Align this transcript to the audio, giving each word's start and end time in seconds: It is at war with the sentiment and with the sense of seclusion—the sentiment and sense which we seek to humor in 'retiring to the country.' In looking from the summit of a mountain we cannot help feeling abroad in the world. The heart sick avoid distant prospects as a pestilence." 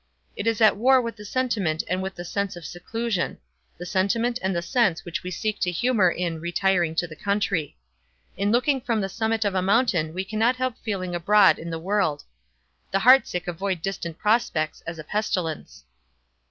It 0.35 0.47
is 0.47 0.61
at 0.61 0.77
war 0.77 0.99
with 0.99 1.15
the 1.15 1.23
sentiment 1.25 1.83
and 1.87 2.01
with 2.01 2.15
the 2.15 2.25
sense 2.25 2.55
of 2.55 2.65
seclusion—the 2.65 3.85
sentiment 3.85 4.39
and 4.41 4.63
sense 4.63 5.05
which 5.05 5.21
we 5.21 5.29
seek 5.29 5.59
to 5.59 5.69
humor 5.69 6.09
in 6.09 6.39
'retiring 6.41 6.95
to 6.95 7.05
the 7.05 7.15
country.' 7.15 7.77
In 8.35 8.51
looking 8.51 8.81
from 8.81 9.01
the 9.01 9.09
summit 9.09 9.45
of 9.45 9.53
a 9.53 9.61
mountain 9.61 10.11
we 10.15 10.25
cannot 10.25 10.55
help 10.55 10.79
feeling 10.79 11.13
abroad 11.13 11.59
in 11.59 11.69
the 11.69 11.77
world. 11.77 12.23
The 12.89 12.97
heart 12.97 13.27
sick 13.27 13.47
avoid 13.47 13.83
distant 13.83 14.17
prospects 14.17 14.81
as 14.87 14.97
a 14.97 15.03
pestilence." 15.03 15.83